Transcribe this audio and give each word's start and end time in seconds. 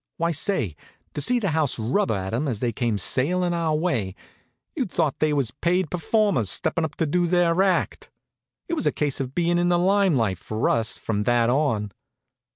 Why 0.17 0.31
say, 0.31 0.75
to 1.13 1.21
see 1.21 1.37
the 1.37 1.51
house 1.51 1.77
rubber 1.77 2.15
at 2.15 2.33
'em 2.33 2.47
as 2.47 2.59
they 2.59 2.71
came 2.71 2.97
sailin' 2.97 3.53
our 3.53 3.75
way, 3.75 4.15
you'd 4.75 4.89
thought 4.89 5.19
they 5.19 5.31
was 5.31 5.51
paid 5.51 5.91
performers 5.91 6.49
stepping 6.49 6.83
up 6.83 6.95
to 6.95 7.05
do 7.05 7.27
their 7.27 7.61
act. 7.61 8.09
It 8.67 8.73
was 8.73 8.87
a 8.87 8.91
case 8.91 9.19
of 9.19 9.35
bein' 9.35 9.59
in 9.59 9.69
the 9.69 9.77
lime 9.77 10.15
light 10.15 10.39
for 10.39 10.71
us, 10.71 10.97
from 10.97 11.21
that 11.29 11.51
on. 11.51 11.91